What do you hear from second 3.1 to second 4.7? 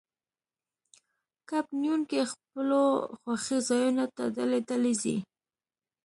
خوښې ځایونو ته ډلې